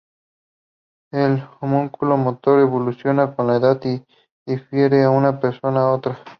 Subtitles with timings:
[1.13, 4.03] El homúnculo motor evoluciona con la edad y
[4.47, 6.17] difiere de una persona a otra.